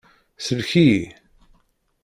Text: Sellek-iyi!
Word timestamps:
Sellek-iyi! 0.45 1.05